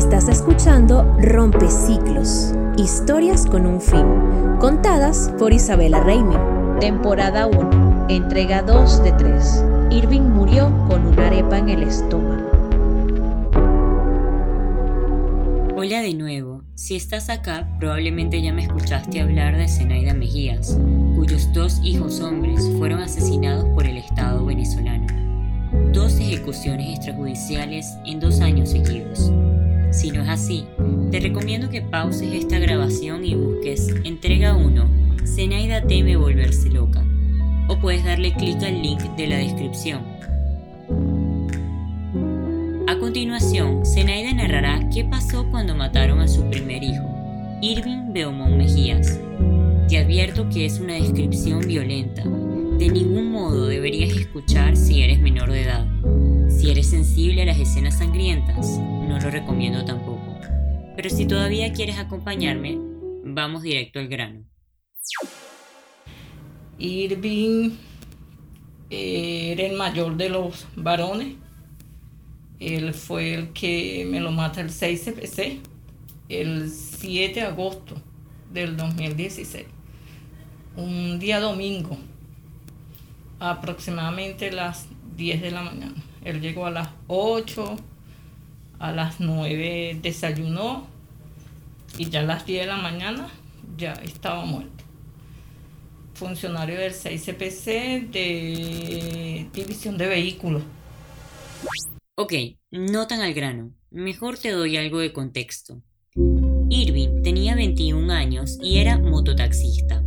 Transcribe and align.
Estás 0.00 0.28
escuchando 0.28 1.04
Rompe 1.20 1.70
Ciclos, 1.70 2.54
historias 2.78 3.44
con 3.44 3.66
un 3.66 3.82
fin, 3.82 4.06
contadas 4.58 5.30
por 5.38 5.52
Isabela 5.52 6.02
Reimi. 6.02 6.36
Temporada 6.80 7.46
1, 7.46 8.06
entrega 8.08 8.62
2 8.62 9.04
de 9.04 9.12
3. 9.12 9.64
Irving 9.90 10.22
murió 10.22 10.72
con 10.88 11.06
una 11.06 11.26
arepa 11.26 11.58
en 11.58 11.68
el 11.68 11.82
estómago. 11.82 12.50
Hola 15.76 16.00
de 16.00 16.14
nuevo. 16.14 16.62
Si 16.74 16.96
estás 16.96 17.28
acá, 17.28 17.68
probablemente 17.78 18.40
ya 18.40 18.54
me 18.54 18.62
escuchaste 18.62 19.20
hablar 19.20 19.58
de 19.58 19.68
Zenaida 19.68 20.14
Mejías, 20.14 20.78
cuyos 21.14 21.52
dos 21.52 21.78
hijos 21.84 22.20
hombres 22.20 22.66
fueron 22.78 23.00
asesinados 23.00 23.66
por 23.74 23.84
el 23.86 23.98
Estado 23.98 24.46
venezolano. 24.46 25.06
Dos 25.92 26.18
ejecuciones 26.18 26.96
extrajudiciales 26.96 27.86
en 28.06 28.18
dos 28.18 28.40
años 28.40 28.70
seguidos. 28.70 29.30
Si 29.90 30.12
no 30.12 30.22
es 30.22 30.28
así, 30.28 30.64
te 31.10 31.18
recomiendo 31.18 31.68
que 31.68 31.82
pauses 31.82 32.32
esta 32.32 32.60
grabación 32.60 33.24
y 33.24 33.34
busques 33.34 33.88
Entrega 34.04 34.54
1, 34.54 34.88
Zenaida 35.26 35.82
teme 35.82 36.16
volverse 36.16 36.70
loca, 36.70 37.04
o 37.68 37.76
puedes 37.80 38.04
darle 38.04 38.32
clic 38.34 38.62
al 38.62 38.80
link 38.80 39.00
de 39.16 39.26
la 39.26 39.38
descripción. 39.38 40.02
A 42.86 42.96
continuación, 43.00 43.84
Zenaida 43.84 44.32
narrará 44.32 44.88
qué 44.94 45.04
pasó 45.04 45.48
cuando 45.50 45.74
mataron 45.74 46.20
a 46.20 46.28
su 46.28 46.48
primer 46.48 46.84
hijo, 46.84 47.08
Irving 47.60 48.12
Beaumont 48.12 48.56
Mejías. 48.56 49.18
Te 49.88 49.98
advierto 49.98 50.48
que 50.48 50.66
es 50.66 50.78
una 50.78 50.94
descripción 50.94 51.66
violenta. 51.66 52.22
De 52.22 52.88
ningún 52.88 53.32
modo 53.32 53.66
deberías 53.66 54.16
escuchar 54.16 54.76
si 54.76 55.02
eres 55.02 55.20
menor 55.20 55.50
de 55.50 55.62
edad. 55.62 55.99
Si 56.60 56.68
eres 56.68 56.90
sensible 56.90 57.40
a 57.40 57.46
las 57.46 57.58
escenas 57.58 57.96
sangrientas, 57.96 58.78
no 58.78 59.18
lo 59.18 59.30
recomiendo 59.30 59.82
tampoco. 59.86 60.38
Pero 60.94 61.08
si 61.08 61.24
todavía 61.24 61.72
quieres 61.72 61.98
acompañarme, 61.98 62.76
vamos 63.24 63.62
directo 63.62 63.98
al 63.98 64.08
grano. 64.08 64.44
Irving 66.78 67.70
era 68.90 69.62
el 69.62 69.74
mayor 69.78 70.18
de 70.18 70.28
los 70.28 70.66
varones. 70.76 71.36
Él 72.58 72.92
fue 72.92 73.32
el 73.32 73.54
que 73.54 74.06
me 74.06 74.20
lo 74.20 74.30
mata 74.30 74.60
el 74.60 74.68
6 74.68 75.02
CPC, 75.02 75.60
el 76.28 76.68
7 76.68 77.40
de 77.40 77.46
agosto 77.46 77.94
del 78.52 78.76
2016. 78.76 79.64
Un 80.76 81.18
día 81.18 81.40
domingo, 81.40 81.96
aproximadamente 83.38 84.52
las 84.52 84.88
10 85.16 85.40
de 85.40 85.50
la 85.52 85.62
mañana. 85.62 86.04
Él 86.24 86.40
llegó 86.40 86.66
a 86.66 86.70
las 86.70 86.88
8, 87.06 87.76
a 88.78 88.92
las 88.92 89.20
9 89.20 89.98
desayunó 90.02 90.86
y 91.96 92.10
ya 92.10 92.20
a 92.20 92.24
las 92.24 92.46
10 92.46 92.62
de 92.62 92.66
la 92.66 92.76
mañana 92.76 93.28
ya 93.76 93.94
estaba 93.94 94.44
muerto. 94.44 94.84
Funcionario 96.14 96.78
del 96.78 96.92
6CPC 96.92 98.10
de 98.10 99.48
División 99.52 99.96
de 99.96 100.06
Vehículos. 100.06 100.62
Ok, 102.16 102.34
no 102.70 103.06
tan 103.06 103.22
al 103.22 103.32
grano. 103.32 103.72
Mejor 103.90 104.38
te 104.38 104.50
doy 104.50 104.76
algo 104.76 104.98
de 104.98 105.12
contexto. 105.12 105.82
Irving 106.68 107.22
tenía 107.22 107.54
21 107.54 108.12
años 108.12 108.58
y 108.62 108.78
era 108.78 108.98
mototaxista. 108.98 110.04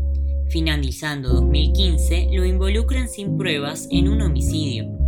Finalizando 0.50 1.30
2015, 1.30 2.30
lo 2.32 2.46
involucran 2.46 3.10
sin 3.10 3.38
pruebas 3.38 3.88
en 3.90 4.08
un 4.08 4.22
homicidio 4.22 5.03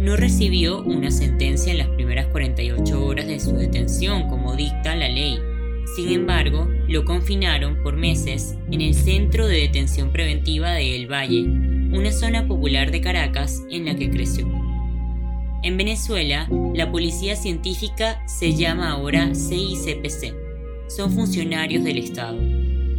no 0.00 0.16
recibió 0.16 0.82
una 0.82 1.10
sentencia 1.10 1.72
en 1.72 1.78
las 1.78 1.88
primeras 1.88 2.26
48 2.26 3.04
horas 3.04 3.26
de 3.26 3.40
su 3.40 3.52
detención, 3.52 4.28
como 4.28 4.54
dicta 4.54 4.94
la 4.94 5.08
ley. 5.08 5.38
Sin 5.96 6.10
embargo, 6.10 6.68
lo 6.88 7.04
confinaron 7.04 7.82
por 7.82 7.96
meses 7.96 8.56
en 8.70 8.80
el 8.80 8.94
Centro 8.94 9.46
de 9.46 9.60
Detención 9.60 10.12
Preventiva 10.12 10.72
de 10.72 10.96
El 10.96 11.10
Valle, 11.10 11.42
una 11.42 12.12
zona 12.12 12.46
popular 12.46 12.90
de 12.90 13.00
Caracas 13.00 13.62
en 13.70 13.86
la 13.86 13.96
que 13.96 14.10
creció. 14.10 14.46
En 15.62 15.76
Venezuela, 15.76 16.48
la 16.74 16.92
policía 16.92 17.34
científica 17.34 18.22
se 18.26 18.54
llama 18.54 18.90
ahora 18.90 19.34
CICPC. 19.34 20.34
Son 20.88 21.10
funcionarios 21.10 21.82
del 21.82 21.98
Estado. 21.98 22.38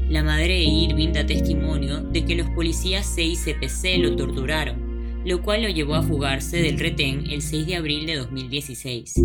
La 0.09 0.23
madre 0.23 0.55
de 0.55 0.63
Irving 0.63 1.13
da 1.13 1.25
testimonio 1.25 2.01
de 2.01 2.25
que 2.25 2.35
los 2.35 2.49
policías 2.49 3.05
CICPC 3.15 3.99
lo 3.99 4.15
torturaron 4.15 4.86
lo 5.27 5.41
cual 5.41 5.61
lo 5.61 5.67
llevó 5.67 5.95
a 5.95 6.03
fugarse 6.03 6.55
del 6.55 6.79
retén 6.79 7.29
el 7.29 7.41
6 7.41 7.67
de 7.67 7.75
abril 7.75 8.05
de 8.05 8.15
2016. 8.15 9.15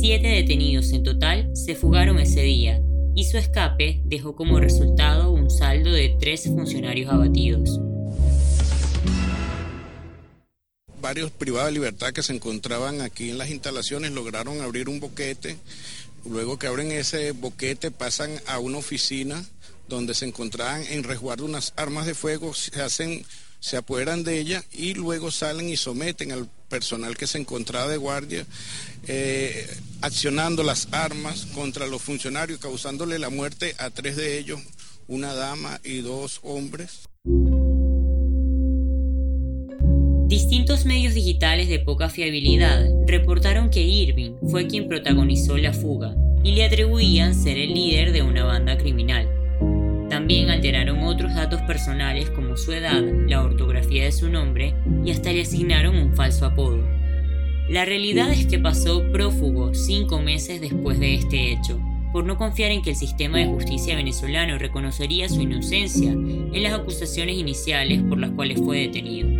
Siete 0.00 0.26
detenidos 0.26 0.90
en 0.90 1.04
total 1.04 1.48
se 1.54 1.76
fugaron 1.76 2.18
ese 2.18 2.42
día 2.42 2.82
y 3.14 3.22
su 3.22 3.38
escape 3.38 4.02
dejó 4.04 4.34
como 4.34 4.58
resultado 4.58 5.30
un 5.30 5.48
saldo 5.48 5.92
de 5.92 6.16
tres 6.18 6.42
funcionarios 6.46 7.12
abatidos. 7.12 7.78
Varios 11.00 11.30
privados 11.30 11.68
de 11.68 11.74
libertad 11.74 12.12
que 12.12 12.24
se 12.24 12.32
encontraban 12.32 13.00
aquí 13.00 13.30
en 13.30 13.38
las 13.38 13.50
instalaciones 13.50 14.10
lograron 14.10 14.60
abrir 14.60 14.88
un 14.88 14.98
boquete. 14.98 15.56
Luego 16.28 16.58
que 16.58 16.66
abren 16.66 16.90
ese 16.90 17.30
boquete 17.30 17.92
pasan 17.92 18.32
a 18.46 18.58
una 18.58 18.78
oficina 18.78 19.44
donde 19.88 20.14
se 20.14 20.26
encontraban 20.26 20.82
en 20.90 21.04
resguardo 21.04 21.44
unas 21.44 21.74
armas 21.76 22.06
de 22.06 22.14
fuego, 22.14 22.54
se 22.54 22.82
hacen 22.82 23.24
se 23.60 23.76
apoderan 23.76 24.24
de 24.24 24.38
ella 24.38 24.64
y 24.72 24.94
luego 24.94 25.30
salen 25.30 25.68
y 25.68 25.76
someten 25.76 26.32
al 26.32 26.48
personal 26.68 27.16
que 27.16 27.26
se 27.26 27.38
encontraba 27.38 27.88
de 27.88 27.96
guardia, 27.96 28.46
eh, 29.06 29.66
accionando 30.00 30.62
las 30.62 30.88
armas 30.92 31.46
contra 31.54 31.86
los 31.86 32.02
funcionarios, 32.02 32.60
causándole 32.60 33.18
la 33.18 33.30
muerte 33.30 33.74
a 33.78 33.90
tres 33.90 34.16
de 34.16 34.38
ellos, 34.38 34.60
una 35.06 35.34
dama 35.34 35.80
y 35.82 36.00
dos 36.00 36.40
hombres. 36.42 37.08
Distintos 40.28 40.84
medios 40.84 41.14
digitales 41.14 41.70
de 41.70 41.78
poca 41.78 42.10
fiabilidad 42.10 42.86
reportaron 43.06 43.70
que 43.70 43.80
Irving 43.80 44.32
fue 44.50 44.66
quien 44.66 44.86
protagonizó 44.86 45.56
la 45.56 45.72
fuga 45.72 46.14
y 46.44 46.52
le 46.52 46.64
atribuían 46.64 47.34
ser 47.34 47.56
el 47.56 47.72
líder 47.72 48.12
de 48.12 48.22
una 48.22 48.44
banda 48.44 48.76
criminal. 48.76 49.37
También 50.28 50.50
alteraron 50.50 51.04
otros 51.04 51.34
datos 51.34 51.62
personales 51.62 52.28
como 52.28 52.58
su 52.58 52.72
edad, 52.72 53.02
la 53.26 53.42
ortografía 53.42 54.04
de 54.04 54.12
su 54.12 54.28
nombre 54.28 54.74
y 55.02 55.10
hasta 55.10 55.32
le 55.32 55.40
asignaron 55.40 55.96
un 55.96 56.14
falso 56.14 56.44
apodo. 56.44 56.86
La 57.70 57.86
realidad 57.86 58.30
es 58.30 58.44
que 58.44 58.58
pasó 58.58 59.10
prófugo 59.10 59.72
cinco 59.72 60.20
meses 60.20 60.60
después 60.60 61.00
de 61.00 61.14
este 61.14 61.50
hecho, 61.50 61.80
por 62.12 62.24
no 62.24 62.36
confiar 62.36 62.72
en 62.72 62.82
que 62.82 62.90
el 62.90 62.96
sistema 62.96 63.38
de 63.38 63.46
justicia 63.46 63.96
venezolano 63.96 64.58
reconocería 64.58 65.30
su 65.30 65.40
inocencia 65.40 66.10
en 66.12 66.62
las 66.62 66.74
acusaciones 66.74 67.38
iniciales 67.38 68.02
por 68.02 68.18
las 68.18 68.32
cuales 68.32 68.60
fue 68.60 68.80
detenido. 68.80 69.30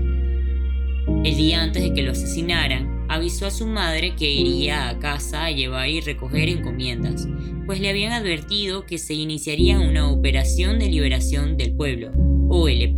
El 1.23 1.37
día 1.37 1.65
antes 1.65 1.83
de 1.83 1.93
que 1.93 2.01
lo 2.01 2.13
asesinaran, 2.13 2.88
avisó 3.09 3.47
a 3.47 3.51
su 3.51 3.67
madre 3.67 4.15
que 4.15 4.31
iría 4.31 4.89
a 4.89 4.99
casa 4.99 5.47
a 5.47 5.51
llevar 5.51 5.89
y 5.89 6.01
recoger 6.01 6.49
encomiendas, 6.49 7.27
pues 7.67 7.81
le 7.81 7.89
habían 7.89 8.13
advertido 8.13 8.85
que 8.85 8.99
se 8.99 9.15
iniciaría 9.15 9.81
una 9.81 10.11
operación 10.11 10.79
de 10.79 10.89
liberación 10.89 11.57
del 11.57 11.75
pueblo, 11.75 12.13
OLP, 12.49 12.97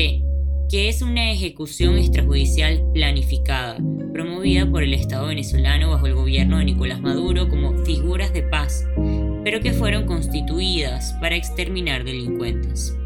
que 0.68 0.88
es 0.88 1.02
una 1.02 1.30
ejecución 1.30 1.96
extrajudicial 1.98 2.84
planificada, 2.92 3.78
promovida 4.12 4.70
por 4.70 4.82
el 4.82 4.94
Estado 4.94 5.28
venezolano 5.28 5.90
bajo 5.90 6.06
el 6.06 6.14
gobierno 6.14 6.58
de 6.58 6.64
Nicolás 6.64 7.00
Maduro 7.00 7.48
como 7.48 7.84
figuras 7.84 8.32
de 8.32 8.42
paz, 8.42 8.84
pero 9.44 9.60
que 9.60 9.72
fueron 9.72 10.06
constituidas 10.06 11.12
para 11.20 11.36
exterminar 11.36 12.04
delincuentes. 12.04 12.96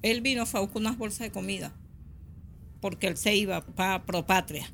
Él 0.00 0.20
vino 0.20 0.44
a 0.44 0.60
unas 0.74 0.96
bolsas 0.96 1.20
de 1.26 1.32
comida 1.32 1.72
porque 2.80 3.08
él 3.08 3.16
se 3.16 3.34
iba 3.34 3.64
para 3.64 4.04
Propatria. 4.04 4.72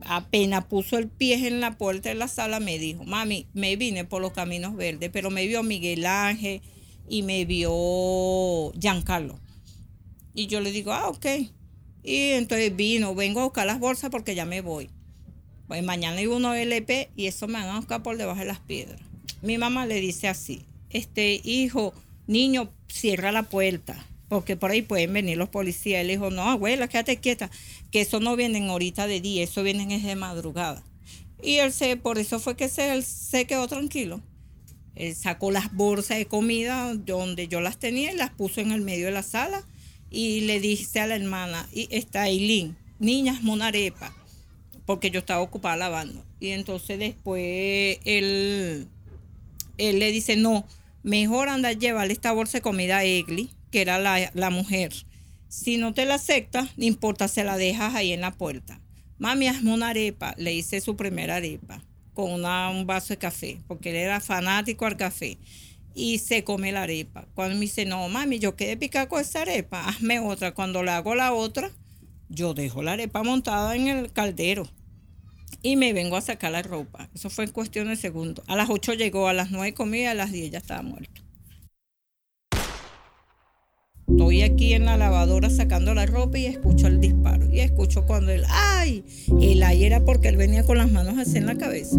Apenas 0.00 0.66
puso 0.66 0.98
el 0.98 1.08
pie 1.08 1.46
en 1.46 1.60
la 1.60 1.78
puerta 1.78 2.10
de 2.10 2.14
la 2.14 2.28
sala, 2.28 2.60
me 2.60 2.78
dijo, 2.78 3.04
mami, 3.04 3.46
me 3.54 3.76
vine 3.76 4.04
por 4.04 4.20
los 4.20 4.32
caminos 4.32 4.76
verdes, 4.76 5.10
pero 5.12 5.30
me 5.30 5.46
vio 5.46 5.62
Miguel 5.62 6.04
Ángel 6.04 6.60
y 7.08 7.22
me 7.22 7.44
vio 7.44 8.72
Giancarlo. 8.78 9.38
Y 10.34 10.46
yo 10.46 10.60
le 10.60 10.72
digo, 10.72 10.92
ah, 10.92 11.08
ok. 11.08 11.26
Y 12.02 12.30
entonces 12.32 12.74
vino, 12.74 13.14
vengo 13.14 13.40
a 13.40 13.44
buscar 13.44 13.66
las 13.66 13.78
bolsas 13.78 14.10
porque 14.10 14.34
ya 14.34 14.44
me 14.44 14.60
voy. 14.60 14.90
Pues 15.68 15.82
mañana 15.82 16.18
hay 16.18 16.26
uno 16.26 16.54
LP 16.54 17.10
y 17.16 17.26
eso 17.26 17.46
me 17.46 17.54
van 17.54 17.68
a 17.68 17.76
buscar 17.78 18.02
por 18.02 18.18
debajo 18.18 18.40
de 18.40 18.46
las 18.46 18.60
piedras. 18.60 19.00
Mi 19.40 19.56
mamá 19.56 19.86
le 19.86 20.00
dice 20.00 20.28
así, 20.28 20.66
este 20.90 21.40
hijo, 21.42 21.94
niño, 22.26 22.72
cierra 22.88 23.32
la 23.32 23.44
puerta 23.44 24.06
porque 24.34 24.56
por 24.56 24.72
ahí 24.72 24.82
pueden 24.82 25.12
venir 25.12 25.38
los 25.38 25.48
policías. 25.48 26.00
Él 26.00 26.08
dijo, 26.08 26.28
no, 26.28 26.50
abuela, 26.50 26.88
quédate 26.88 27.18
quieta, 27.18 27.52
que 27.92 28.00
eso 28.00 28.18
no 28.18 28.34
vienen 28.34 28.68
ahorita 28.68 29.06
de 29.06 29.20
día, 29.20 29.44
eso 29.44 29.62
vienen 29.62 29.92
es 29.92 30.02
de 30.02 30.16
madrugada. 30.16 30.82
Y 31.40 31.58
él 31.58 31.72
se, 31.72 31.96
por 31.96 32.18
eso 32.18 32.40
fue 32.40 32.56
que 32.56 32.68
se, 32.68 32.92
él 32.92 33.04
se 33.04 33.46
quedó 33.46 33.68
tranquilo. 33.68 34.20
Él 34.96 35.14
sacó 35.14 35.52
las 35.52 35.72
bolsas 35.72 36.18
de 36.18 36.26
comida 36.26 36.94
donde 36.96 37.46
yo 37.46 37.60
las 37.60 37.78
tenía 37.78 38.12
y 38.12 38.16
las 38.16 38.30
puso 38.30 38.60
en 38.60 38.72
el 38.72 38.80
medio 38.80 39.06
de 39.06 39.12
la 39.12 39.22
sala 39.22 39.64
y 40.10 40.40
le 40.40 40.58
dice 40.58 40.98
a 40.98 41.06
la 41.06 41.14
hermana, 41.14 41.68
y 41.72 41.86
está 41.92 42.26
Eileen, 42.26 42.76
niñas, 42.98 43.38
una 43.44 43.68
arepa. 43.68 44.12
porque 44.84 45.12
yo 45.12 45.20
estaba 45.20 45.42
ocupada 45.42 45.76
lavando. 45.76 46.24
Y 46.40 46.48
entonces 46.48 46.98
después 46.98 47.98
él, 48.04 48.88
él 49.78 49.98
le 50.00 50.10
dice, 50.10 50.34
no, 50.36 50.66
mejor 51.04 51.48
anda 51.48 51.68
a 51.68 51.72
llevarle 51.72 52.12
esta 52.12 52.32
bolsa 52.32 52.58
de 52.58 52.62
comida 52.62 52.98
a 52.98 53.04
Egli, 53.04 53.50
que 53.74 53.82
era 53.82 53.98
la, 53.98 54.30
la 54.34 54.50
mujer. 54.50 54.92
Si 55.48 55.78
no 55.78 55.92
te 55.92 56.06
la 56.06 56.14
acepta, 56.14 56.68
no 56.76 56.84
importa, 56.84 57.26
se 57.26 57.42
la 57.42 57.56
dejas 57.56 57.92
ahí 57.96 58.12
en 58.12 58.20
la 58.20 58.30
puerta. 58.30 58.80
Mami, 59.18 59.48
hazme 59.48 59.74
una 59.74 59.88
arepa. 59.88 60.32
Le 60.38 60.54
hice 60.54 60.80
su 60.80 60.94
primera 60.94 61.34
arepa 61.34 61.82
con 62.12 62.30
una, 62.30 62.70
un 62.70 62.86
vaso 62.86 63.08
de 63.08 63.18
café, 63.18 63.58
porque 63.66 63.90
él 63.90 63.96
era 63.96 64.20
fanático 64.20 64.86
al 64.86 64.96
café. 64.96 65.38
Y 65.92 66.18
se 66.18 66.44
come 66.44 66.70
la 66.70 66.84
arepa. 66.84 67.26
Cuando 67.34 67.56
me 67.56 67.62
dice, 67.62 67.84
no, 67.84 68.08
mami, 68.08 68.38
yo 68.38 68.54
quedé 68.54 68.76
picada 68.76 69.08
con 69.08 69.20
esa 69.20 69.42
arepa, 69.42 69.88
hazme 69.88 70.20
otra. 70.20 70.54
Cuando 70.54 70.84
le 70.84 70.92
hago 70.92 71.16
la 71.16 71.32
otra, 71.32 71.72
yo 72.28 72.54
dejo 72.54 72.80
la 72.80 72.92
arepa 72.92 73.24
montada 73.24 73.74
en 73.74 73.88
el 73.88 74.12
caldero 74.12 74.68
y 75.62 75.74
me 75.74 75.92
vengo 75.92 76.16
a 76.16 76.20
sacar 76.20 76.52
la 76.52 76.62
ropa. 76.62 77.10
Eso 77.12 77.28
fue 77.28 77.46
en 77.46 77.50
cuestión 77.50 77.88
de 77.88 77.96
segundos. 77.96 78.44
A 78.46 78.54
las 78.54 78.70
8 78.70 78.94
llegó, 78.94 79.26
a 79.26 79.32
las 79.32 79.50
9 79.50 79.74
comía, 79.74 80.12
a 80.12 80.14
las 80.14 80.30
10 80.30 80.52
ya 80.52 80.58
estaba 80.58 80.82
muerto. 80.82 81.24
Estoy 84.08 84.42
aquí 84.42 84.74
en 84.74 84.84
la 84.84 84.96
lavadora 84.96 85.50
sacando 85.50 85.94
la 85.94 86.06
ropa 86.06 86.38
y 86.38 86.46
escucho 86.46 86.86
el 86.86 87.00
disparo. 87.00 87.46
Y 87.50 87.60
escucho 87.60 88.04
cuando 88.06 88.32
él, 88.32 88.44
¡ay! 88.48 89.04
El 89.40 89.62
ay 89.62 89.84
era 89.84 90.04
porque 90.04 90.28
él 90.28 90.36
venía 90.36 90.64
con 90.64 90.78
las 90.78 90.90
manos 90.90 91.18
así 91.18 91.38
en 91.38 91.46
la 91.46 91.56
cabeza. 91.56 91.96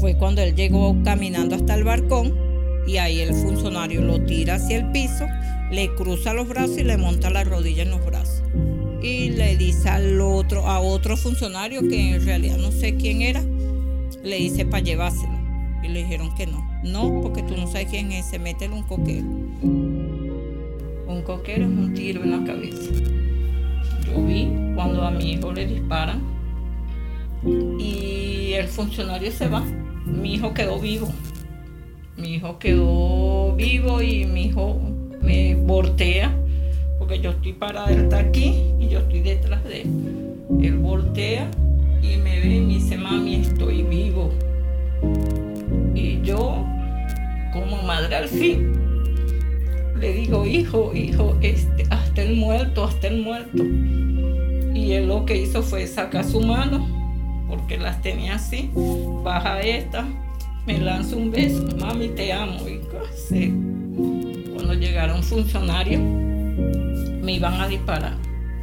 Fue 0.00 0.16
cuando 0.16 0.42
él 0.42 0.54
llegó 0.54 0.96
caminando 1.04 1.56
hasta 1.56 1.74
el 1.74 1.84
balcón 1.84 2.34
y 2.86 2.96
ahí 2.96 3.20
el 3.20 3.34
funcionario 3.34 4.00
lo 4.00 4.24
tira 4.24 4.54
hacia 4.54 4.78
el 4.78 4.90
piso, 4.92 5.26
le 5.70 5.94
cruza 5.94 6.32
los 6.32 6.48
brazos 6.48 6.78
y 6.78 6.84
le 6.84 6.96
monta 6.96 7.30
la 7.30 7.44
rodilla 7.44 7.82
en 7.82 7.90
los 7.90 8.04
brazos 8.04 8.42
y 9.02 9.30
le 9.30 9.56
dice 9.56 9.88
al 9.88 10.20
otro, 10.20 10.66
a 10.66 10.80
otro 10.80 11.16
funcionario 11.16 11.86
que 11.88 12.14
en 12.14 12.24
realidad 12.24 12.58
no 12.58 12.72
sé 12.72 12.96
quién 12.96 13.22
era, 13.22 13.42
le 14.22 14.36
dice 14.36 14.64
para 14.66 14.82
llevárselo. 14.82 15.38
Y 15.82 15.88
le 15.88 16.02
dijeron 16.02 16.34
que 16.34 16.46
no. 16.46 16.66
No, 16.82 17.22
porque 17.22 17.42
tú 17.42 17.56
no 17.56 17.66
sabes 17.66 17.88
quién 17.88 18.10
es, 18.12 18.26
se 18.26 18.38
mete 18.38 18.68
un 18.68 18.82
coquero. 18.82 19.26
Un 21.08 21.22
coquero 21.22 21.64
es 21.64 21.70
un 21.70 21.94
tiro 21.94 22.22
en 22.22 22.30
la 22.30 22.44
cabeza. 22.44 22.92
Yo 24.06 24.22
vi 24.26 24.52
cuando 24.74 25.02
a 25.02 25.10
mi 25.10 25.32
hijo 25.32 25.52
le 25.52 25.66
disparan 25.66 26.20
y 27.78 28.52
el 28.52 28.68
funcionario 28.68 29.32
se 29.32 29.48
va. 29.48 29.64
Mi 30.04 30.34
hijo 30.34 30.52
quedó 30.52 30.78
vivo. 30.78 31.08
Mi 32.18 32.34
hijo 32.34 32.58
quedó 32.58 33.54
vivo 33.56 34.02
y 34.02 34.26
mi 34.26 34.48
hijo 34.48 34.78
me 35.22 35.54
voltea 35.54 36.34
porque 36.98 37.20
yo 37.20 37.30
estoy 37.30 37.54
parada, 37.54 37.90
él 37.90 38.00
está 38.00 38.18
aquí 38.18 38.62
y 38.78 38.88
yo 38.88 38.98
estoy 38.98 39.20
detrás 39.20 39.64
de 39.64 39.82
él. 39.82 39.88
Él 40.60 40.76
voltea 40.76 41.50
y 42.02 42.16
me 42.18 42.38
ve 42.40 42.56
y 42.56 42.60
me 42.60 42.74
dice, 42.74 42.98
mami, 42.98 43.36
estoy 43.36 43.82
vivo. 43.82 44.30
Y 45.94 46.20
yo, 46.20 46.66
como 47.54 47.82
madre 47.86 48.16
al 48.16 48.28
fin, 48.28 48.97
le 49.98 50.12
digo, 50.12 50.46
hijo, 50.46 50.92
hijo, 50.94 51.36
este, 51.40 51.84
hasta 51.90 52.22
el 52.22 52.36
muerto, 52.36 52.84
hasta 52.84 53.08
el 53.08 53.22
muerto. 53.22 53.64
Y 54.74 54.92
él 54.92 55.08
lo 55.08 55.24
que 55.24 55.36
hizo 55.36 55.62
fue 55.62 55.86
sacar 55.86 56.24
su 56.24 56.40
mano, 56.40 56.86
porque 57.48 57.78
las 57.78 58.00
tenía 58.00 58.36
así, 58.36 58.70
baja 59.24 59.60
esta, 59.60 60.06
me 60.66 60.78
lanza 60.78 61.16
un 61.16 61.30
beso, 61.30 61.66
mami, 61.78 62.08
te 62.08 62.32
amo. 62.32 62.60
Y 62.68 62.80
cuando 64.54 64.74
llegaron 64.74 65.22
funcionarios, 65.22 66.00
me 66.00 67.32
iban 67.32 67.60
a 67.60 67.68
disparar. 67.68 68.16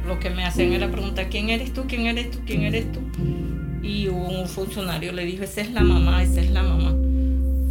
Lo 0.06 0.18
que 0.20 0.30
me 0.30 0.44
hacían 0.44 0.72
era 0.72 0.90
preguntar, 0.90 1.28
¿quién 1.28 1.50
eres 1.50 1.72
tú? 1.72 1.84
¿Quién 1.88 2.06
eres 2.06 2.30
tú? 2.30 2.38
¿Quién 2.46 2.62
eres 2.62 2.90
tú? 2.92 3.00
Y 3.82 4.08
un 4.08 4.46
funcionario 4.46 5.12
le 5.12 5.24
dijo, 5.24 5.44
esa 5.44 5.60
es 5.60 5.72
la 5.72 5.82
mamá, 5.82 6.22
esa 6.22 6.40
es 6.40 6.50
la 6.50 6.62
mamá. 6.62 6.94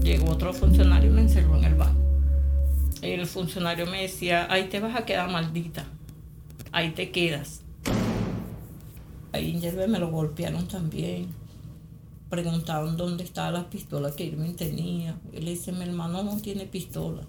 Llegó 0.04 0.30
otro 0.32 0.54
funcionario 0.54 1.10
y 1.10 1.14
me 1.14 1.22
encerró 1.22 1.58
en 1.58 1.64
el 1.64 1.76
baño. 1.76 1.96
El 3.14 3.28
funcionario 3.28 3.86
me 3.86 4.02
decía, 4.02 4.48
ahí 4.50 4.70
te 4.70 4.80
vas 4.80 4.96
a 4.96 5.06
quedar 5.06 5.30
maldita, 5.30 5.86
ahí 6.72 6.92
te 6.92 7.12
quedas. 7.12 7.62
Ahí 9.32 9.60
en 9.62 9.92
me 9.92 10.00
lo 10.00 10.10
golpearon 10.10 10.68
también. 10.68 11.28
Preguntaron 12.30 12.98
dónde 12.98 13.24
estaban 13.24 13.54
las 13.54 13.66
pistolas 13.66 14.14
que 14.16 14.26
Irving 14.26 14.56
tenía. 14.56 15.18
Él 15.34 15.46
dice, 15.46 15.72
mi 15.72 15.84
hermano 15.84 16.24
no 16.24 16.38
tiene 16.38 16.66
pistola. 16.66 17.24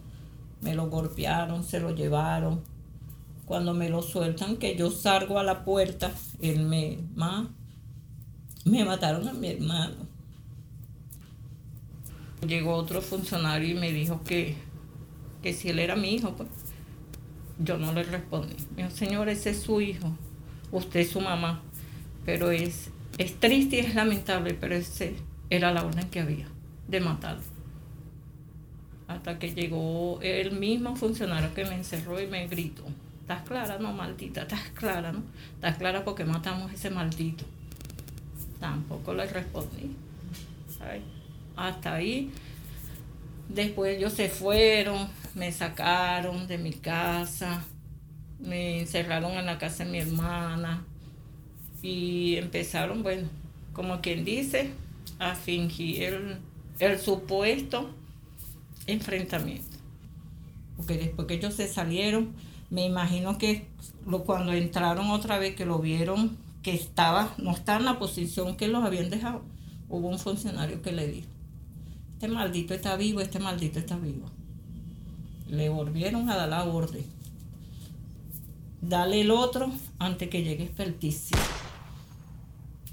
Me 0.61 0.75
lo 0.75 0.88
golpearon, 0.88 1.64
se 1.64 1.81
lo 1.81 1.94
llevaron 1.94 2.62
cuando 3.46 3.72
me 3.75 3.88
lo 3.88 4.02
sueltan, 4.02 4.56
que 4.56 4.76
yo 4.76 4.90
salgo 4.90 5.38
a 5.38 5.44
la 5.44 5.64
puerta, 5.64 6.12
él 6.43 6.67
me, 6.67 6.99
ma, 7.14 7.49
me 8.64 8.84
mataron 8.84 9.26
a 9.29 9.32
mi 9.32 9.49
hermano. 9.49 9.94
Llegó 12.46 12.75
otro 12.75 13.00
funcionario 13.00 13.69
y 13.69 13.79
me 13.79 13.93
dijo 13.93 14.22
que, 14.25 14.56
que 15.46 15.52
si 15.52 15.69
él 15.69 15.78
era 15.78 15.94
mi 15.94 16.12
hijo, 16.12 16.32
pues 16.32 16.48
yo 17.60 17.78
no 17.78 17.93
le 17.93 18.02
respondí. 18.02 18.56
Me 18.75 18.90
señor, 18.90 19.28
ese 19.28 19.50
es 19.50 19.60
su 19.60 19.81
hijo, 19.81 20.10
usted 20.72 20.98
es 20.98 21.10
su 21.10 21.20
mamá, 21.20 21.62
pero 22.25 22.50
es, 22.50 22.90
es 23.16 23.38
triste 23.38 23.76
y 23.76 23.78
es 23.78 23.94
lamentable, 23.94 24.54
pero 24.54 24.75
ese 24.75 25.14
era 25.48 25.70
la 25.70 25.87
orden 25.87 26.10
que 26.10 26.19
había 26.19 26.48
de 26.88 26.98
matarlo. 26.98 27.44
Hasta 29.06 29.38
que 29.38 29.54
llegó 29.54 30.19
el 30.20 30.50
mismo 30.50 30.96
funcionario 30.96 31.54
que 31.54 31.64
me 31.64 31.76
encerró 31.76 32.20
y 32.20 32.26
me 32.26 32.48
gritó. 32.48 32.82
¿Estás 33.20 33.43
clara? 33.43 33.78
No, 33.78 33.93
maldita, 33.93 34.43
estás 34.43 34.70
clara, 34.75 35.12
¿no? 35.12 35.22
Estás 35.54 35.76
clara 35.76 36.04
porque 36.04 36.25
matamos 36.25 36.72
a 36.72 36.75
ese 36.75 36.90
maldito. 36.90 37.44
Tampoco 38.58 39.14
le 39.14 39.26
respondí. 39.26 39.94
Hasta 41.54 41.94
ahí. 41.94 42.32
Después 43.48 43.96
ellos 43.96 44.12
se 44.12 44.28
fueron, 44.28 45.08
me 45.34 45.52
sacaron 45.52 46.46
de 46.46 46.58
mi 46.58 46.72
casa, 46.72 47.64
me 48.40 48.81
encerraron 48.81 49.32
en 49.32 49.46
la 49.46 49.58
casa 49.58 49.84
de 49.84 49.90
mi 49.90 49.98
hermana 49.98 50.84
y 51.82 52.37
empezaron, 52.37 53.02
bueno, 53.02 53.28
como 53.72 54.00
quien 54.00 54.25
dice, 54.25 54.72
a 55.19 55.34
fingir 55.34 56.38
el, 56.78 56.98
supuesto 56.98 57.90
enfrentamiento. 58.87 59.76
Porque 60.76 60.98
después 60.98 61.26
que 61.28 61.34
ellos 61.34 61.54
se 61.54 61.69
salieron, 61.69 62.34
me 62.70 62.84
imagino 62.84 63.38
que 63.38 63.66
cuando 64.25 64.52
entraron 64.52 65.10
otra 65.10 65.38
vez, 65.38 65.54
que 65.54 65.66
lo 65.66 65.78
vieron 65.78 66.37
que 66.62 66.75
estaba, 66.75 67.34
no 67.38 67.53
está 67.53 67.76
en 67.76 67.84
la 67.84 67.98
posición 67.98 68.56
que 68.56 68.69
los 68.69 68.84
habían 68.84 69.08
dejado, 69.08 69.43
hubo 69.88 70.08
un 70.08 70.19
funcionario 70.19 70.82
que 70.82 70.93
le 70.93 71.06
dijo, 71.06 71.29
este 72.17 72.29
maldito 72.29 72.73
está 72.73 72.96
vivo, 72.96 73.20
este 73.20 73.39
maldito 73.39 73.79
está 73.79 73.94
vivo. 73.99 74.25
Le 75.51 75.69
volvieron 75.69 76.31
a 76.31 76.37
dar 76.37 76.49
la 76.49 76.65
orden. 76.65 77.05
Dale 78.81 79.20
el 79.20 79.31
otro 79.31 79.70
antes 79.99 80.31
que 80.31 80.43
llegue 80.43 80.65
experticia. 80.65 81.37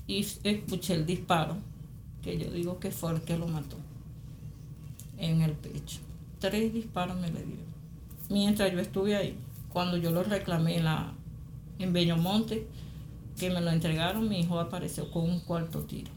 Y 0.07 0.27
escuché 0.43 0.95
el 0.95 1.05
disparo, 1.05 1.55
que 2.21 2.37
yo 2.37 2.51
digo 2.51 2.79
que 2.79 2.91
fue 2.91 3.13
el 3.13 3.21
que 3.21 3.37
lo 3.37 3.47
mató, 3.47 3.77
en 5.17 5.41
el 5.41 5.53
pecho. 5.53 5.99
Tres 6.39 6.73
disparos 6.73 7.15
me 7.15 7.27
le 7.27 7.45
dieron. 7.45 7.73
Mientras 8.29 8.73
yo 8.73 8.79
estuve 8.79 9.15
ahí 9.15 9.37
cuando 9.71 9.95
yo 9.95 10.11
lo 10.11 10.23
reclamé 10.23 10.79
en, 10.79 10.83
la, 10.83 11.13
en 11.79 11.93
que 11.93 13.49
me 13.49 13.61
lo 13.61 13.71
entregaron, 13.71 14.27
mi 14.27 14.41
hijo 14.41 14.59
apareció 14.59 15.09
con 15.09 15.23
un 15.23 15.39
cuarto 15.39 15.79
tiro. 15.83 16.11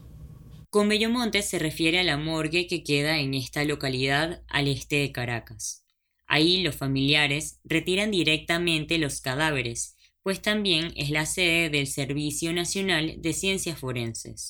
Con 0.69 0.89
Bellomonte 0.89 1.43
se 1.43 1.59
refiere 1.59 1.99
a 1.99 2.03
la 2.03 2.17
morgue 2.17 2.67
que 2.67 2.83
queda 2.83 3.19
en 3.19 3.33
esta 3.33 3.63
localidad 3.63 4.43
al 4.49 4.67
este 4.67 4.97
de 4.97 5.13
Caracas. 5.13 5.85
Ahí 6.27 6.61
los 6.61 6.75
familiares 6.75 7.61
retiran 7.63 8.11
directamente 8.11 8.97
los 8.97 9.21
cadáveres, 9.21 9.95
pues 10.23 10.41
también 10.41 10.91
es 10.97 11.09
la 11.09 11.25
sede 11.25 11.69
del 11.69 11.87
Servicio 11.87 12.51
Nacional 12.51 13.15
de 13.21 13.31
Ciencias 13.31 13.79
Forenses. 13.79 14.49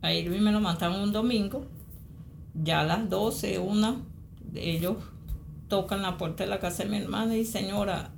A 0.00 0.14
Irving 0.14 0.40
me 0.40 0.52
lo 0.52 0.60
mataron 0.60 1.00
un 1.00 1.12
domingo, 1.12 1.68
ya 2.54 2.80
a 2.80 2.84
las 2.84 3.10
12, 3.10 3.58
una 3.58 4.02
ellos 4.54 4.96
tocan 5.68 6.00
la 6.00 6.16
puerta 6.16 6.44
de 6.44 6.50
la 6.50 6.60
casa 6.60 6.84
de 6.84 6.88
mi 6.88 6.96
hermana 6.96 7.36
y 7.36 7.44
señora, 7.44 8.14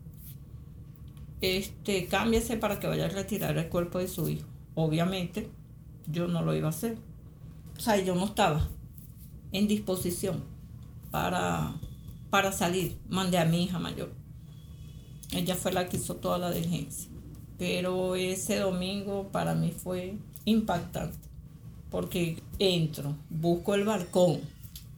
este, 1.41 2.07
cámbiese 2.07 2.59
para 2.59 2.79
que 2.79 2.87
vaya 2.87 3.07
a 3.07 3.09
retirar 3.09 3.59
el 3.59 3.69
cuerpo 3.69 3.99
de 3.99 4.07
su 4.07 4.29
hijo. 4.29 4.47
Obviamente, 4.77 5.51
yo 6.07 6.29
no 6.29 6.43
lo 6.43 6.55
iba 6.55 6.69
a 6.69 6.71
hacer. 6.71 6.97
O 7.77 7.81
sea, 7.81 7.97
yo 7.97 8.15
no 8.15 8.27
estaba 8.27 8.69
en 9.53 9.69
disposición 9.69 10.43
para, 11.11 11.75
para 12.31 12.53
salir. 12.53 12.97
Mandé 13.09 13.39
a 13.39 13.45
mi 13.45 13.65
hija 13.65 13.79
mayor. 13.79 14.13
Ella 15.31 15.55
fue 15.55 15.73
la 15.73 15.89
que 15.89 15.97
hizo 15.97 16.17
toda 16.17 16.39
la 16.39 16.51
diligencia. 16.51 17.11
Pero 17.59 18.17
ese 18.17 18.59
domingo 18.59 19.29
para 19.33 19.55
mí 19.55 19.71
fue 19.71 20.17
impactante. 20.45 21.19
Porque 21.91 22.43
entro, 22.59 23.15
busco 23.31 23.75
el 23.75 23.85
balcón. 23.85 24.41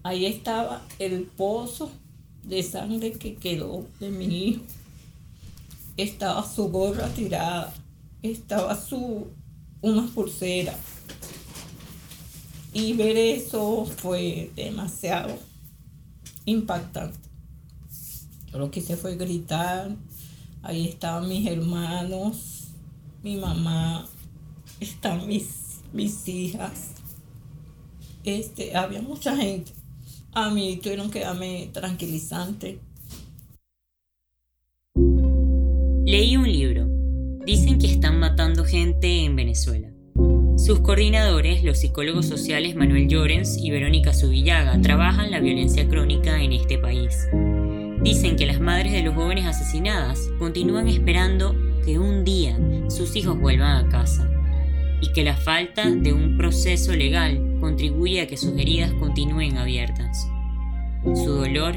Ahí 0.02 0.26
estaba 0.26 0.82
el 0.98 1.24
pozo 1.24 1.90
de 2.42 2.62
sangre 2.62 3.12
que 3.12 3.36
quedó 3.36 3.86
de 4.00 4.10
mi 4.10 4.26
hijo. 4.26 4.62
Estaba 5.96 6.46
su 6.46 6.68
gorra 6.70 7.08
tirada, 7.08 7.72
estaba 8.22 8.76
su 8.76 9.28
unas 9.80 10.10
pulseras. 10.10 10.93
Y 12.74 12.92
ver 12.94 13.16
eso 13.16 13.86
fue 13.86 14.50
demasiado 14.56 15.38
impactante. 16.44 17.16
Yo 18.50 18.58
lo 18.58 18.72
que 18.72 18.80
hice 18.80 18.96
fue 18.96 19.14
gritar. 19.14 19.94
Ahí 20.60 20.88
estaban 20.88 21.28
mis 21.28 21.46
hermanos, 21.46 22.70
mi 23.22 23.36
mamá, 23.36 24.08
están 24.80 25.28
mis, 25.28 25.82
mis 25.92 26.26
hijas. 26.26 26.94
Este, 28.24 28.74
había 28.76 29.02
mucha 29.02 29.36
gente. 29.36 29.70
A 30.32 30.50
mí 30.50 30.80
tuvieron 30.82 31.12
que 31.12 31.20
darme 31.20 31.70
tranquilizante. 31.72 32.80
Leí 36.04 36.36
un 36.36 36.50
libro. 36.50 36.88
Dicen 37.46 37.78
que 37.78 37.86
están 37.86 38.18
matando 38.18 38.64
gente 38.64 39.24
en 39.24 39.36
Venezuela. 39.36 39.93
Sus 40.56 40.80
coordinadores, 40.80 41.64
los 41.64 41.78
psicólogos 41.78 42.26
sociales 42.26 42.76
Manuel 42.76 43.08
Llorens 43.08 43.58
y 43.58 43.70
Verónica 43.70 44.14
Subillaga, 44.14 44.80
trabajan 44.80 45.32
la 45.32 45.40
violencia 45.40 45.88
crónica 45.88 46.40
en 46.40 46.52
este 46.52 46.78
país. 46.78 47.28
Dicen 48.02 48.36
que 48.36 48.46
las 48.46 48.60
madres 48.60 48.92
de 48.92 49.02
los 49.02 49.14
jóvenes 49.14 49.46
asesinadas 49.46 50.30
continúan 50.38 50.88
esperando 50.88 51.56
que 51.84 51.98
un 51.98 52.24
día 52.24 52.56
sus 52.88 53.16
hijos 53.16 53.38
vuelvan 53.38 53.84
a 53.84 53.88
casa 53.88 54.30
y 55.00 55.12
que 55.12 55.24
la 55.24 55.36
falta 55.36 55.90
de 55.90 56.12
un 56.12 56.38
proceso 56.38 56.94
legal 56.94 57.58
contribuye 57.60 58.20
a 58.20 58.26
que 58.28 58.36
sus 58.36 58.56
heridas 58.56 58.92
continúen 58.94 59.58
abiertas. 59.58 60.28
Su 61.02 61.32
dolor 61.32 61.76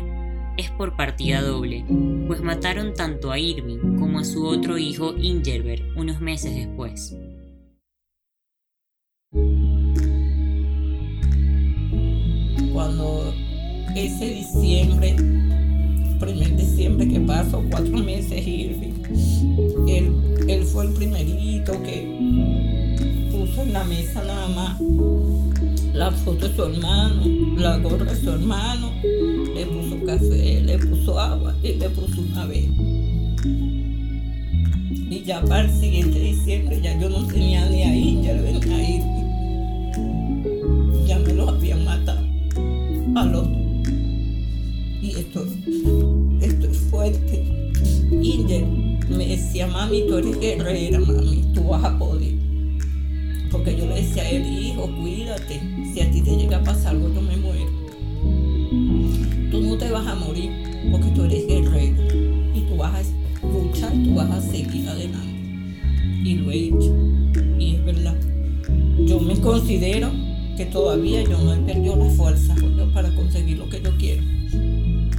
es 0.56 0.70
por 0.70 0.96
partida 0.96 1.42
doble, 1.42 1.84
pues 2.28 2.42
mataron 2.42 2.94
tanto 2.94 3.32
a 3.32 3.40
Irving 3.40 3.98
como 3.98 4.20
a 4.20 4.24
su 4.24 4.46
otro 4.46 4.78
hijo 4.78 5.16
Ingerbert 5.18 5.84
unos 5.96 6.22
meses 6.22 6.56
después. 6.56 7.16
Cuando 12.78 13.34
ese 13.96 14.30
diciembre, 14.30 15.16
primer 16.20 16.56
diciembre 16.56 17.08
que 17.08 17.20
pasó, 17.22 17.64
cuatro 17.72 17.98
meses 17.98 18.46
Irving, 18.46 18.94
él, 19.88 20.14
él 20.48 20.64
fue 20.64 20.86
el 20.86 20.94
primerito 20.94 21.72
que 21.82 22.06
puso 23.32 23.64
en 23.64 23.74
la 23.74 23.84
mesa 23.84 24.24
nada 24.24 24.48
más 24.50 24.80
la 25.92 26.12
foto 26.12 26.48
de 26.48 26.56
su 26.56 26.66
hermano, 26.66 27.24
la 27.58 27.80
gorra 27.80 28.14
de 28.14 28.16
su 28.16 28.30
hermano, 28.30 28.92
le 29.02 29.66
puso 29.66 30.06
café, 30.06 30.62
le 30.62 30.78
puso 30.78 31.20
agua 31.20 31.56
y 31.64 31.74
le 31.74 31.90
puso 31.90 32.22
una 32.22 32.46
vez. 32.46 32.70
Y 35.10 35.24
ya 35.26 35.42
para 35.42 35.62
el 35.62 35.72
siguiente 35.72 36.20
diciembre 36.20 36.80
ya 36.80 36.96
yo 37.00 37.10
no 37.10 37.26
tenía 37.26 37.68
ni 37.70 37.82
ahí, 37.82 38.22
ya 38.24 38.34
le 38.34 38.42
venía 38.44 38.78
a 38.78 38.84
ir. 38.88 39.17
Al 43.18 43.36
otro. 43.36 43.58
Y 45.02 45.12
esto, 45.12 45.46
esto 46.42 46.68
es 46.68 46.78
fuerte. 46.90 47.72
Inger 48.12 48.66
me 49.10 49.28
decía, 49.28 49.68
mami, 49.68 50.04
tú 50.08 50.18
eres 50.18 50.40
guerrera, 50.40 51.00
mami, 51.00 51.44
tú 51.54 51.64
vas 51.64 51.84
a 51.84 51.98
poder. 51.98 52.34
Porque 53.52 53.76
yo 53.78 53.86
le 53.88 54.02
decía 54.02 54.24
a 54.24 54.30
él, 54.30 54.46
hijo, 54.46 54.90
cuídate. 55.00 55.62
Si 55.94 56.02
a 56.02 56.12
ti 56.12 56.22
te 56.22 56.36
llega 56.36 56.58
a 56.58 56.64
pasar 56.64 56.96
algo, 56.96 57.14
yo 57.14 57.22
me 57.22 57.38
muero. 57.38 57.72
Tú 59.52 59.62
no 59.62 59.78
te 59.78 59.90
vas 59.90 60.06
a 60.06 60.16
morir 60.16 60.52
porque 60.92 61.08
tú 61.16 61.24
eres 61.24 61.48
guerrero. 61.48 61.96
Y 62.54 62.62
tú 62.62 62.76
vas 62.78 62.94
a 62.96 63.48
luchar, 63.48 63.94
tú 64.04 64.16
vas 64.16 64.30
a 64.30 64.42
seguir 64.42 64.88
adelante. 64.90 65.28
Y 66.24 66.36
lo 66.36 66.52
he 66.52 66.66
hecho. 66.66 66.96
Y 67.58 67.76
es 67.76 67.86
verdad. 67.86 68.16
Yo 69.06 69.20
me 69.20 69.40
considero 69.40 70.27
que 70.58 70.66
todavía 70.66 71.22
yo 71.24 71.38
no 71.38 71.54
he 71.54 71.58
perdido 71.58 71.96
la 71.96 72.10
fuerza 72.10 72.56
para 72.92 73.14
conseguir 73.14 73.60
lo 73.60 73.70
que 73.70 73.80
yo 73.80 73.96
quiero. 73.98 74.24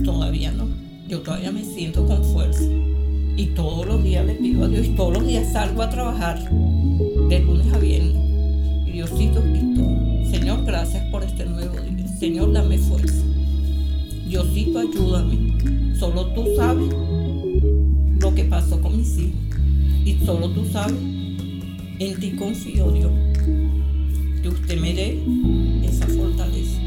Todavía 0.04 0.50
no. 0.50 0.66
Yo 1.08 1.20
todavía 1.20 1.52
me 1.52 1.64
siento 1.64 2.04
con 2.04 2.24
fuerza. 2.24 2.64
Y 3.36 3.46
todos 3.54 3.86
los 3.86 4.02
días 4.02 4.26
le 4.26 4.34
pido 4.34 4.64
a 4.64 4.68
Dios, 4.68 4.86
y 4.86 4.90
todos 4.90 5.14
los 5.14 5.26
días 5.26 5.52
salgo 5.52 5.82
a 5.82 5.90
trabajar 5.90 6.42
de 7.28 7.38
lunes 7.38 7.72
a 7.72 7.78
viernes. 7.78 8.16
Y 8.84 8.90
Diosito, 8.90 9.40
Señor, 10.28 10.64
gracias 10.64 11.04
por 11.12 11.22
este 11.22 11.46
nuevo 11.46 11.76
día. 11.80 12.08
Señor, 12.08 12.52
dame 12.52 12.76
fuerza. 12.76 13.22
Diosito, 14.26 14.80
ayúdame. 14.80 15.94
Solo 15.96 16.26
tú 16.32 16.46
sabes 16.56 16.92
lo 18.20 18.34
que 18.34 18.42
pasó 18.42 18.80
con 18.82 18.96
mis 18.96 19.16
hijos. 19.18 19.40
Y 20.04 20.18
solo 20.26 20.50
tú 20.50 20.64
sabes. 20.64 20.98
En 22.00 22.18
ti 22.18 22.32
confío, 22.32 22.90
Dios. 22.90 23.12
Me 24.40 24.94
dé 24.94 25.18
esa 25.82 26.06
fortaleza. 26.06 26.80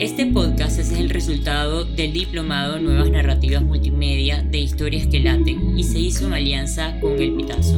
Este 0.00 0.26
podcast 0.26 0.78
es 0.78 0.92
el 0.92 1.10
resultado 1.10 1.84
del 1.84 2.14
diplomado 2.14 2.78
Nuevas 2.78 3.10
Narrativas 3.10 3.62
Multimedia 3.62 4.42
de 4.42 4.60
Historias 4.60 5.06
que 5.08 5.20
Laten 5.20 5.78
y 5.78 5.84
se 5.84 5.98
hizo 5.98 6.26
en 6.26 6.32
alianza 6.32 6.98
con 7.00 7.20
El 7.20 7.34
Pitazo. 7.34 7.76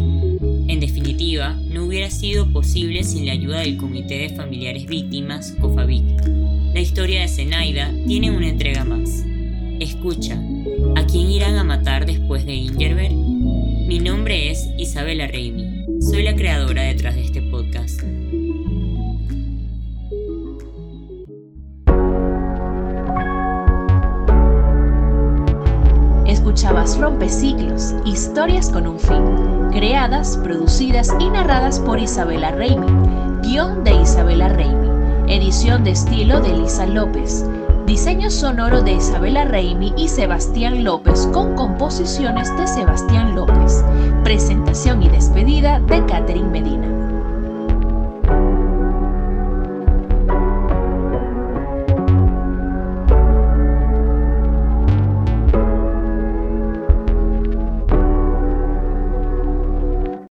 En 0.68 0.78
definitiva, 0.78 1.58
no 1.68 1.86
hubiera 1.86 2.10
sido 2.10 2.52
posible 2.52 3.02
sin 3.02 3.26
la 3.26 3.32
ayuda 3.32 3.60
del 3.60 3.76
Comité 3.76 4.18
de 4.18 4.28
Familiares 4.28 4.86
Víctimas, 4.86 5.56
COFAVIC. 5.60 6.26
La 6.72 6.80
historia 6.80 7.22
de 7.22 7.28
Zenaida 7.28 7.92
tiene 8.06 8.30
una 8.30 8.48
entrega 8.48 8.84
más. 8.84 9.24
Escucha, 9.80 10.40
¿a 10.94 11.06
quién 11.06 11.28
irán 11.28 11.56
a 11.56 11.64
matar 11.64 12.06
después 12.06 12.46
de 12.46 12.54
Ingerbert? 12.54 13.14
Mi 13.14 13.98
nombre 13.98 14.52
es 14.52 14.68
Isabela 14.78 15.26
Reimi. 15.26 15.69
Soy 16.00 16.22
la 16.22 16.34
creadora 16.34 16.82
detrás 16.82 17.14
de 17.14 17.24
este 17.24 17.42
podcast. 17.42 18.02
escuchabas 26.26 26.98
Rompeciclos, 26.98 27.94
historias 28.04 28.70
con 28.70 28.86
un 28.86 28.98
fin, 28.98 29.70
creadas, 29.70 30.36
producidas 30.38 31.14
y 31.20 31.28
narradas 31.30 31.78
por 31.78 31.98
Isabela 31.98 32.50
Reimi, 32.50 32.86
guion 33.42 33.84
de 33.84 33.94
Isabela 33.94 34.48
Reimi, 34.48 34.88
edición 35.28 35.84
de 35.84 35.92
estilo 35.92 36.40
de 36.40 36.56
Lisa 36.56 36.86
López, 36.86 37.44
diseño 37.86 38.30
sonoro 38.30 38.82
de 38.82 38.92
Isabela 38.92 39.44
Reimi 39.44 39.92
y 39.96 40.08
Sebastián 40.08 40.82
López 40.82 41.28
con 41.32 41.54
composiciones 41.54 42.54
de 42.56 42.66
Sebastián 42.66 43.34
López, 43.36 43.84
presentación 44.30 45.02
y 45.02 45.08
despedida 45.08 45.80
de 45.80 46.06
Catherine 46.06 46.48
Medina. 46.48 46.99